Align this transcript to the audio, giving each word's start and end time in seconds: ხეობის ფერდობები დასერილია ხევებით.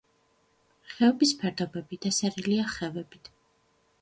ხეობის 0.93 1.33
ფერდობები 1.43 2.01
დასერილია 2.07 2.67
ხევებით. 2.79 3.31